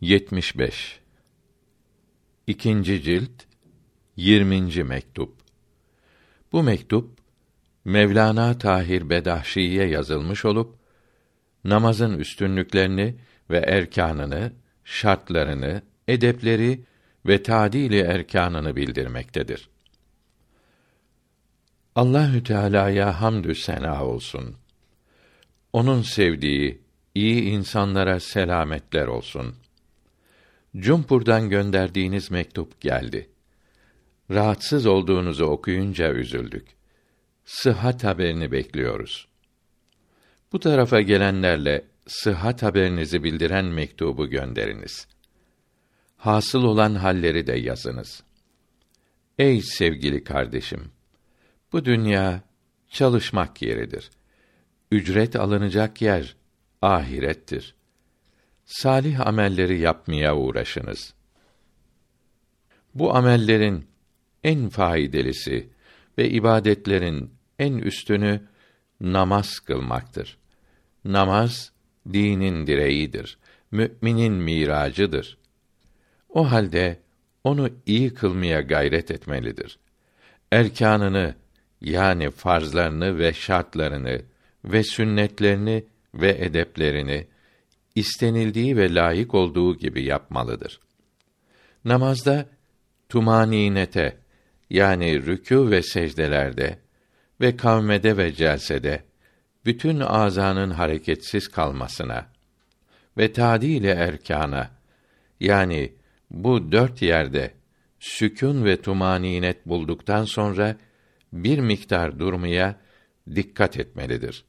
[0.00, 1.00] 75
[2.46, 3.30] İkinci cilt
[4.16, 4.84] 20.
[4.84, 5.34] mektup.
[6.52, 7.18] Bu mektup
[7.84, 10.76] Mevlana Tahir Bedahşi'ye yazılmış olup
[11.64, 13.16] namazın üstünlüklerini
[13.50, 14.52] ve erkanını,
[14.84, 16.84] şartlarını, edepleri
[17.26, 19.68] ve tadili erkanını bildirmektedir.
[21.94, 24.56] Allahü Teala'ya hamdü sena olsun.
[25.72, 26.82] Onun sevdiği
[27.14, 29.65] iyi insanlara selametler olsun.
[30.78, 33.30] Cumpur'dan gönderdiğiniz mektup geldi.
[34.30, 36.68] Rahatsız olduğunuzu okuyunca üzüldük.
[37.44, 39.28] Sıhhat haberini bekliyoruz.
[40.52, 45.08] Bu tarafa gelenlerle sıhhat haberinizi bildiren mektubu gönderiniz.
[46.16, 48.22] Hasıl olan halleri de yazınız.
[49.38, 50.92] Ey sevgili kardeşim,
[51.72, 52.42] bu dünya
[52.90, 54.10] çalışmak yeridir.
[54.90, 56.36] Ücret alınacak yer
[56.82, 57.74] ahirettir.
[58.66, 61.14] Salih amelleri yapmaya uğraşınız.
[62.94, 63.86] Bu amellerin
[64.44, 65.64] en faydalısı
[66.18, 68.40] ve ibadetlerin en üstünü
[69.00, 70.38] namaz kılmaktır.
[71.04, 71.72] Namaz
[72.12, 73.38] dinin direğidir.
[73.70, 75.38] Müminin miracıdır.
[76.28, 77.00] O halde
[77.44, 79.78] onu iyi kılmaya gayret etmelidir.
[80.52, 81.34] Erkanını
[81.80, 84.22] yani farzlarını ve şartlarını
[84.64, 87.26] ve sünnetlerini ve edeplerini
[87.96, 90.80] istenildiği ve layık olduğu gibi yapmalıdır.
[91.84, 92.46] Namazda
[93.08, 94.16] tumaninete
[94.70, 96.78] yani rükû ve secdelerde
[97.40, 99.02] ve kavmede ve celsede
[99.64, 102.26] bütün azanın hareketsiz kalmasına
[103.18, 104.70] ve tadile erkana
[105.40, 105.92] yani
[106.30, 107.54] bu dört yerde
[108.00, 110.76] sükûn ve tumaninet bulduktan sonra
[111.32, 112.80] bir miktar durmaya
[113.34, 114.44] dikkat etmelidir.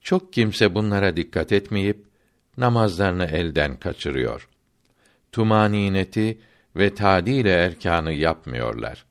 [0.00, 2.09] Çok kimse bunlara dikkat etmeyip
[2.60, 4.48] namazlarını elden kaçırıyor.
[5.32, 6.38] Tumanineti
[6.76, 9.06] ve tadile erkanı yapmıyorlar.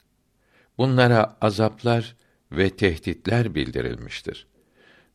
[0.77, 2.15] Bunlara azaplar
[2.51, 4.47] ve tehditler bildirilmiştir.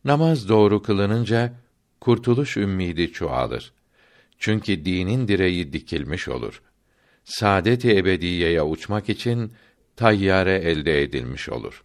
[0.05, 1.53] Namaz doğru kılınınca
[2.01, 3.73] kurtuluş ümmidi çoğalır.
[4.39, 6.61] Çünkü dinin direği dikilmiş olur.
[7.23, 9.53] Saadet-i ebediyeye uçmak için
[9.95, 11.84] tayyare elde edilmiş olur.